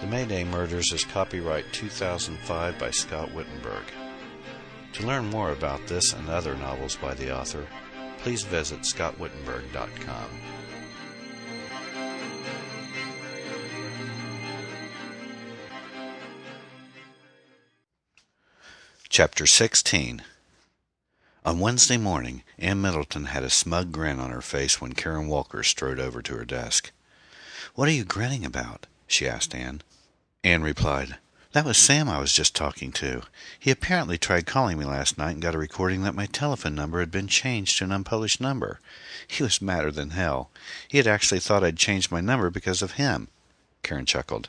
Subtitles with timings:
[0.00, 3.84] The Mayday Murders is copyright 2005 by Scott Wittenburg.
[4.92, 7.66] To learn more about this and other novels by the author,
[8.18, 10.28] please visit scottwittenburg.com.
[19.08, 20.22] Chapter 16
[21.46, 25.62] On Wednesday morning, Ann Middleton had a smug grin on her face when Karen Walker
[25.62, 26.90] strode over to her desk.
[27.74, 28.86] What are you grinning about?
[29.06, 29.82] she asked Ann.
[30.46, 31.16] Ann replied,
[31.54, 33.22] That was Sam I was just talking to.
[33.58, 37.00] He apparently tried calling me last night and got a recording that my telephone number
[37.00, 38.78] had been changed to an unpublished number.
[39.26, 40.52] He was madder than hell.
[40.86, 43.26] He had actually thought I'd changed my number because of him.
[43.82, 44.48] Karen chuckled.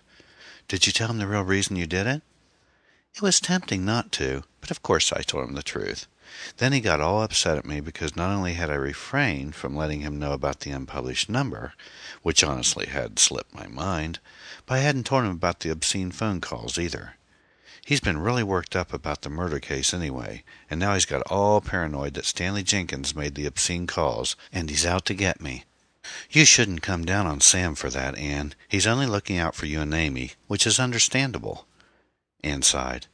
[0.67, 2.21] Did you tell him the real reason you did it?
[3.15, 6.05] It was tempting not to, but of course I told him the truth.
[6.57, 10.01] Then he got all upset at me because not only had I refrained from letting
[10.01, 11.73] him know about the unpublished number,
[12.21, 14.19] which honestly had slipped my mind,
[14.65, 17.15] but I hadn't told him about the obscene phone calls either.
[17.85, 21.61] He's been really worked up about the murder case anyway, and now he's got all
[21.61, 25.63] paranoid that Stanley Jenkins made the obscene calls, and he's out to get me.
[26.29, 28.55] You shouldn't come down on Sam for that, Anne.
[28.67, 31.65] He's only looking out for you and Amy, which is understandable.
[32.43, 33.07] Anne sighed.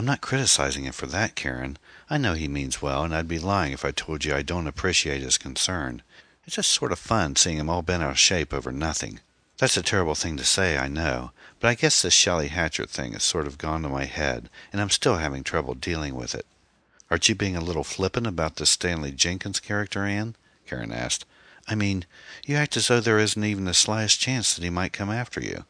[0.00, 1.76] I'm not criticizing him for that, Karen.
[2.08, 4.66] I know he means well, and I'd be lying if I told you I don't
[4.66, 6.00] appreciate his concern.
[6.46, 9.20] It's just sort of fun seeing him all bent out of shape over nothing.
[9.58, 13.12] That's a terrible thing to say, I know, but I guess this Shelley Hatcher thing
[13.12, 16.46] has sort of gone to my head, and I'm still having trouble dealing with it.
[17.10, 20.34] Aren't you being a little flippant about this Stanley Jenkins character, Anne?
[20.66, 21.26] Karen asked.
[21.68, 22.06] I mean,
[22.46, 25.42] you act as though there isn't even the slightest chance that he might come after
[25.42, 25.66] you.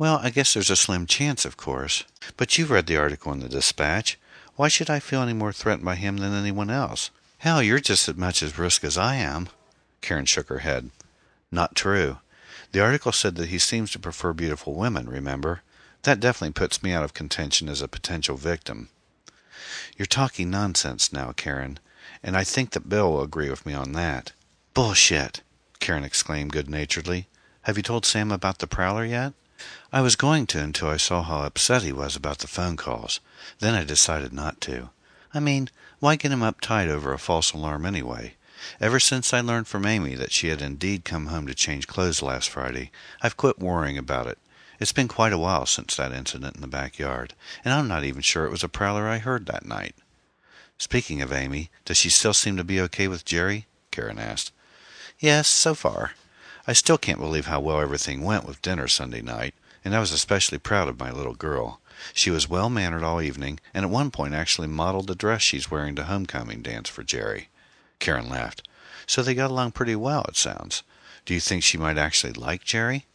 [0.00, 2.04] Well, I guess there's a slim chance, of course.
[2.38, 4.18] But you've read the article in the Dispatch.
[4.56, 7.10] Why should I feel any more threatened by him than anyone else?
[7.36, 9.50] Hell, you're just as much at risk as I am.
[10.00, 10.88] Karen shook her head.
[11.52, 12.16] Not true.
[12.72, 15.60] The article said that he seems to prefer beautiful women, remember?
[16.04, 18.88] That definitely puts me out of contention as a potential victim.
[19.98, 21.78] You're talking nonsense now, Karen,
[22.22, 24.32] and I think that Bill will agree with me on that.
[24.72, 25.42] Bullshit!
[25.78, 27.28] Karen exclaimed good naturedly.
[27.64, 29.34] Have you told Sam about the prowler yet?
[29.92, 33.20] I was going to until I saw how upset he was about the phone calls.
[33.58, 34.90] Then I decided not to.
[35.34, 38.34] I mean, why get him uptight over a false alarm anyway?
[38.80, 42.22] Ever since I learned from Amy that she had indeed come home to change clothes
[42.22, 42.90] last Friday,
[43.22, 44.38] I've quit worrying about it.
[44.78, 47.34] It's been quite a while since that incident in the backyard,
[47.64, 49.94] and I'm not even sure it was a prowler I heard that night.
[50.78, 53.66] Speaking of Amy, does she still seem to be okay with Jerry?
[53.90, 54.52] Karen asked.
[55.18, 56.12] Yes, so far.
[56.66, 59.54] I still can't believe how well everything went with dinner Sunday night,
[59.84, 61.80] and I was especially proud of my little girl.
[62.12, 65.70] She was well mannered all evening, and at one point actually modeled the dress she's
[65.70, 67.48] wearing to homecoming dance for Jerry.
[67.98, 68.66] Karen laughed.
[69.06, 70.82] So they got along pretty well, it sounds.
[71.24, 73.06] Do you think she might actually like Jerry?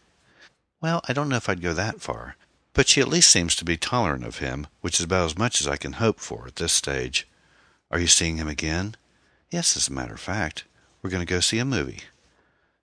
[0.82, 2.36] Well, I don't know if I'd go that far,
[2.74, 5.62] but she at least seems to be tolerant of him, which is about as much
[5.62, 7.28] as I can hope for at this stage.
[7.90, 8.96] Are you seeing him again?
[9.50, 10.66] Yes, as a matter of fact.
[11.02, 12.02] We're going to go see a movie.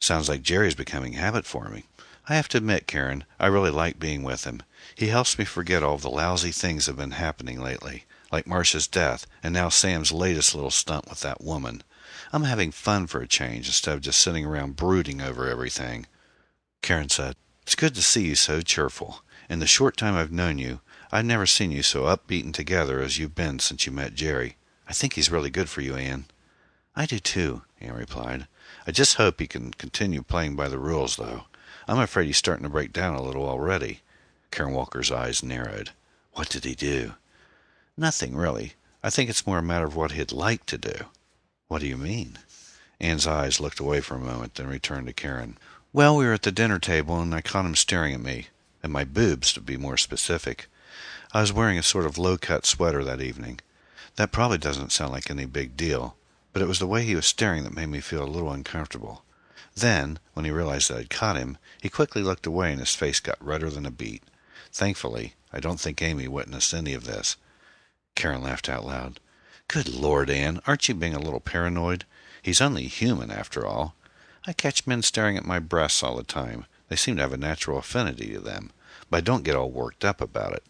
[0.03, 1.85] Sounds like Jerry's becoming habit forming.
[2.29, 4.65] I have to admit, Karen, I really like being with him.
[4.97, 8.89] He helps me forget all the lousy things that have been happening lately, like Marcia's
[8.89, 11.85] death, and now Sam's latest little stunt with that woman.
[12.33, 16.09] I'm having fun for a change instead of just sitting around brooding over everything.
[16.83, 19.23] Karen said, It's good to see you so cheerful.
[19.49, 20.81] In the short time I've known you,
[21.13, 24.57] I've never seen you so upbeat and together as you've been since you met Jerry.
[24.89, 26.25] I think he's really good for you, Ann.
[26.95, 28.47] I do too, Ann replied.
[28.87, 31.45] I just hope he can continue playing by the rules, though.
[31.89, 34.01] I'm afraid he's starting to break down a little already.
[34.51, 35.91] Karen Walker's eyes narrowed.
[36.35, 37.15] What did he do?
[37.97, 38.75] Nothing, really.
[39.03, 41.07] I think it's more a matter of what he'd like to do.
[41.69, 42.39] What do you mean?
[43.01, 45.57] Ann's eyes looked away for a moment, then returned to Karen.
[45.93, 48.49] Well, we were at the dinner table, and I caught him staring at me,
[48.85, 50.69] at my boobs, to be more specific.
[51.33, 53.61] I was wearing a sort of low-cut sweater that evening.
[54.17, 56.17] That probably doesn't sound like any big deal,
[56.53, 59.25] but it was the way he was staring that made me feel a little uncomfortable.
[59.75, 63.21] Then, when he realized that I'd caught him, he quickly looked away and his face
[63.21, 64.23] got redder than a beet.
[64.71, 67.37] Thankfully, I don't think Amy witnessed any of this.
[68.15, 69.21] Karen laughed out loud.
[69.69, 72.05] Good Lord, Anne, aren't you being a little paranoid?
[72.43, 73.95] He's only human, after all.
[74.47, 76.67] I catch men staring at my breasts all the time.
[76.89, 78.71] They seem to have a natural affinity to them,
[79.09, 80.65] but I don't get all worked up about it.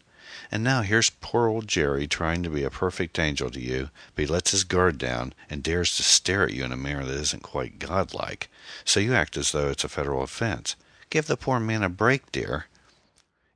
[0.53, 4.25] And now here's poor old Jerry trying to be a perfect angel to you, but
[4.25, 7.19] he lets his guard down and dares to stare at you in a manner that
[7.19, 8.51] isn't quite godlike.
[8.85, 10.75] So you act as though it's a federal offense.
[11.09, 12.67] Give the poor man a break, dear.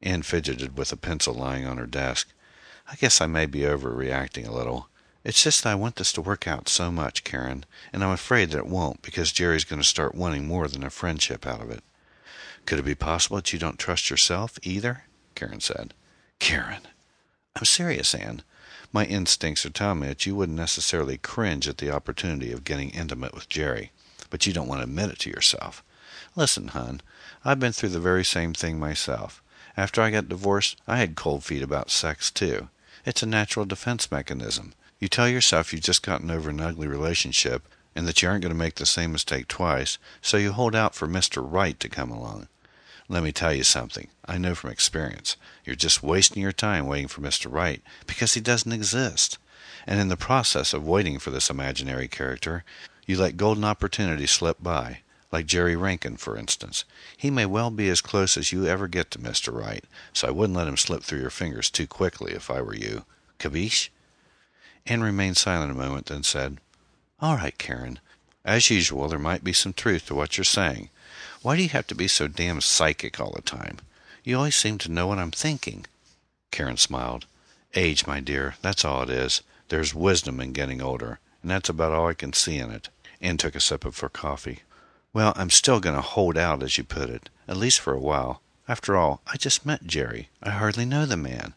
[0.02, 2.30] Ann fidgeted with a pencil lying on her desk.
[2.92, 4.90] I guess I may be overreacting a little.
[5.24, 8.50] It's just that I want this to work out so much, Karen, and I'm afraid
[8.50, 11.70] that it won't because Jerry's going to start wanting more than a friendship out of
[11.70, 11.84] it.
[12.66, 15.04] Could it be possible that you don't trust yourself, either?
[15.36, 15.94] Karen said.
[16.40, 16.88] Karen!
[17.56, 18.44] I'm serious, Anne.
[18.94, 22.92] My instincts are telling me that you wouldn't necessarily cringe at the opportunity of getting
[22.92, 23.92] intimate with Jerry,
[24.30, 25.84] but you don't want to admit it to yourself.
[26.36, 27.02] Listen, hon,
[27.44, 29.42] I've been through the very same thing myself.
[29.76, 32.70] After I got divorced, I had cold feet about sex, too.
[33.06, 34.74] It's a natural defense mechanism.
[35.00, 38.54] You tell yourself you've just gotten over an ugly relationship and that you aren't going
[38.54, 41.44] to make the same mistake twice, so you hold out for Mr.
[41.44, 42.48] Right to come along.
[43.10, 44.10] Let me tell you something.
[44.26, 45.38] I know from experience.
[45.64, 47.52] You're just wasting your time waiting for Mr.
[47.52, 49.38] Right because he doesn't exist.
[49.86, 52.66] And in the process of waiting for this imaginary character,
[53.06, 55.00] you let golden opportunities slip by.
[55.32, 56.84] Like Jerry Rankin, for instance.
[57.16, 59.54] He may well be as close as you ever get to Mr.
[59.54, 59.84] Right,
[60.14, 63.06] so I wouldn't let him slip through your fingers too quickly if I were you.
[63.40, 63.90] Capiche?
[64.86, 66.60] Anne remained silent a moment, then said,
[67.20, 68.00] All right, Karen.
[68.48, 70.88] As usual, there might be some truth to what you're saying.
[71.42, 73.80] Why do you have to be so damn psychic all the time?
[74.24, 75.86] You always seem to know what I'm thinking.
[76.50, 77.26] Karen smiled.
[77.76, 79.42] Age, my dear, that's all it is.
[79.68, 82.88] There's wisdom in getting older, and that's about all I can see in it.
[83.20, 84.60] Anne took a sip of her coffee.
[85.12, 88.00] Well, I'm still going to hold out, as you put it, at least for a
[88.00, 88.42] while.
[88.66, 90.30] After all, I just met Jerry.
[90.42, 91.54] I hardly know the man.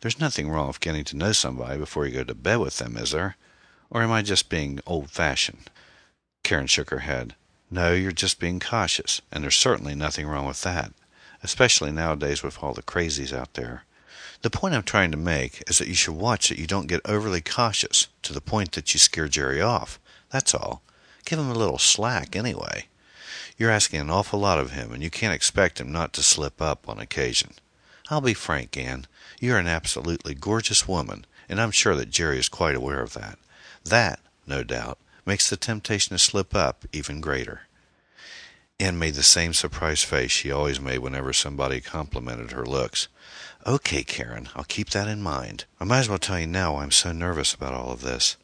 [0.00, 2.96] There's nothing wrong with getting to know somebody before you go to bed with them,
[2.96, 3.36] is there?
[3.90, 5.68] Or am I just being old fashioned?
[6.50, 7.36] Karen shook her head.
[7.70, 10.92] No, you're just being cautious, and there's certainly nothing wrong with that,
[11.44, 13.84] especially nowadays with all the crazies out there.
[14.42, 17.02] The point I'm trying to make is that you should watch that you don't get
[17.04, 20.00] overly cautious to the point that you scare Jerry off.
[20.30, 20.82] That's all.
[21.24, 22.86] Give him a little slack, anyway.
[23.56, 26.60] You're asking an awful lot of him, and you can't expect him not to slip
[26.60, 27.52] up on occasion.
[28.10, 29.06] I'll be frank, Anne.
[29.38, 33.38] You're an absolutely gorgeous woman, and I'm sure that Jerry is quite aware of that.
[33.84, 34.18] That,
[34.48, 37.62] no doubt, makes the temptation to slip up even greater.
[38.78, 43.08] Anne made the same surprised face she always made whenever somebody complimented her looks.
[43.66, 45.66] Okay, Karen, I'll keep that in mind.
[45.78, 48.38] I might as well tell you now why I'm so nervous about all of this.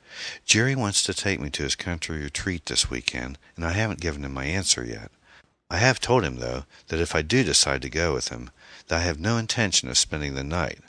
[0.44, 4.24] Jerry wants to take me to his country retreat this weekend, and I haven't given
[4.24, 5.10] him my answer yet.
[5.70, 8.50] I have told him, though, that if I do decide to go with him,
[8.88, 10.80] that I have no intention of spending the night.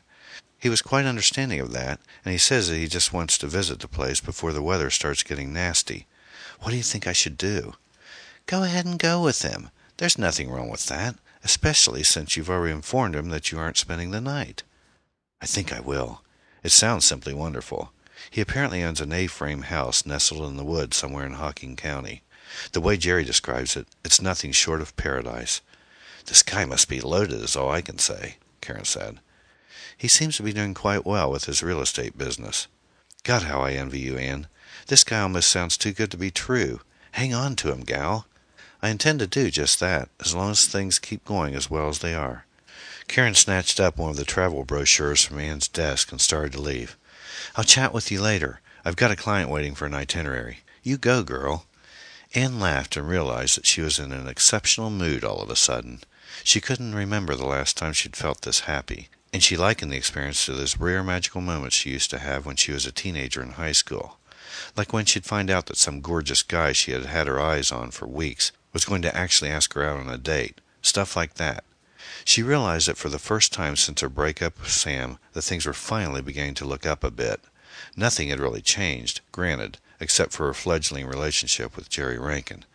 [0.59, 3.79] He was quite understanding of that, and he says that he just wants to visit
[3.79, 6.07] the place before the weather starts getting nasty.
[6.59, 7.73] What do you think I should do?
[8.47, 9.69] Go ahead and go with him.
[9.97, 14.11] There's nothing wrong with that, especially since you've already informed him that you aren't spending
[14.11, 14.63] the night.
[15.41, 16.21] I think I will.
[16.63, 17.91] It sounds simply wonderful.
[18.31, 22.23] He apparently owns an A-frame house nestled in the woods somewhere in Hocking County.
[22.71, 25.61] The way Jerry describes it, it's nothing short of paradise.
[26.25, 29.19] The sky must be loaded, is all I can say, Karen said.
[29.95, 32.67] He seems to be doing quite well with his real estate business.
[33.23, 34.47] God, how I envy you, Anne.
[34.87, 36.81] This guy almost sounds too good to be true.
[37.11, 38.25] Hang on to him, gal.
[38.81, 41.99] I intend to do just that, as long as things keep going as well as
[41.99, 42.45] they are.
[43.07, 46.95] Karen snatched up one of the travel brochures from Anne's desk and started to leave.
[47.55, 48.61] I'll chat with you later.
[48.85, 50.59] I've got a client waiting for an itinerary.
[50.83, 51.65] You go, girl.
[52.33, 56.01] Anne laughed and realized that she was in an exceptional mood all of a sudden.
[56.43, 60.45] She couldn't remember the last time she'd felt this happy and she likened the experience
[60.45, 63.51] to those rare magical moments she used to have when she was a teenager in
[63.51, 64.17] high school.
[64.75, 67.91] Like when she'd find out that some gorgeous guy she had had her eyes on
[67.91, 70.61] for weeks was going to actually ask her out on a date.
[70.81, 71.63] Stuff like that.
[72.23, 75.73] She realized that for the first time since her breakup with Sam, that things were
[75.73, 77.41] finally beginning to look up a bit.
[77.95, 82.65] Nothing had really changed, granted, except for her fledgling relationship with Jerry Rankin.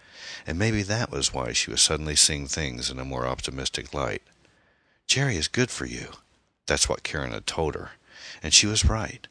[0.46, 4.22] And maybe that was why she was suddenly seeing things in a more optimistic light.
[5.06, 6.08] Jerry is good for you.
[6.66, 7.92] That's what Karen had told her,
[8.42, 9.26] and she was right.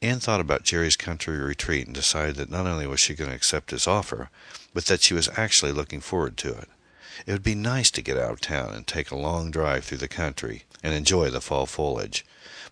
[0.00, 3.36] Anne thought about Jerry's country retreat and decided that not only was she going to
[3.36, 4.30] accept his offer,
[4.74, 6.68] but that she was actually looking forward to it.
[7.26, 9.98] It would be nice to get out of town and take a long drive through
[9.98, 12.24] the country and enjoy the fall foliage.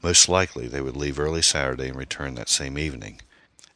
[0.03, 3.21] Most likely they would leave early Saturday and return that same evening.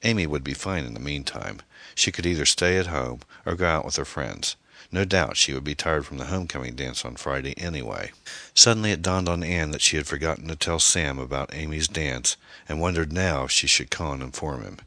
[0.02, 1.60] Amy would be fine in the meantime.
[1.94, 4.56] She could either stay at home or go out with her friends.
[4.92, 8.12] No doubt she would be tired from the homecoming dance on Friday anyway.
[8.54, 12.36] Suddenly it dawned on Anne that she had forgotten to tell Sam about Amy's dance,
[12.68, 14.78] and wondered now if she should call and inform him.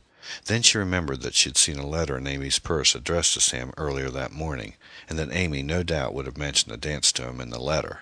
[0.46, 3.74] Then she remembered that she had seen a letter in Amy's purse addressed to Sam
[3.78, 4.74] earlier that morning,
[5.10, 8.02] and that Amy no doubt would have mentioned the dance to him in the letter.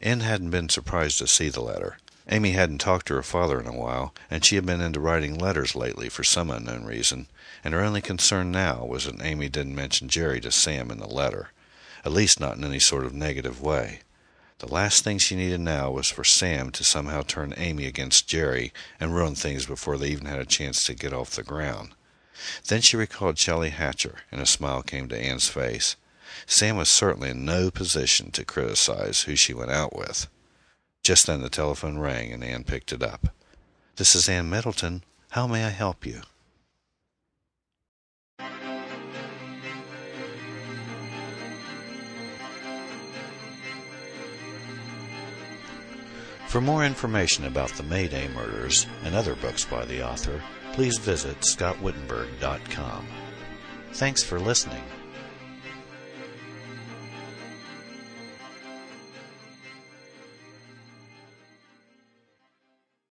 [0.00, 1.98] Anne hadn't been surprised to see the letter.
[2.30, 5.38] Amy hadn't talked to her father in a while, and she had been into writing
[5.38, 7.26] letters lately for some unknown reason,
[7.64, 11.06] and her only concern now was that Amy didn't mention Jerry to Sam in the
[11.06, 11.52] letter,
[12.04, 14.00] at least not in any sort of negative way.
[14.58, 18.72] The last thing she needed now was for Sam to somehow turn Amy against Jerry
[19.00, 21.94] and ruin things before they even had a chance to get off the ground.
[22.66, 25.96] Then she recalled Shelley Hatcher, and a smile came to Anne's face.
[26.46, 30.28] Sam was certainly in no position to criticize who she went out with.
[31.08, 33.34] Just then the telephone rang and Ann picked it up.
[33.96, 35.04] "This is Ann Middleton.
[35.30, 36.20] How may I help you?"
[46.46, 50.42] For more information about the Mayday murders and other books by the author,
[50.74, 53.08] please visit scottwittenburg.com.
[53.94, 54.84] Thanks for listening.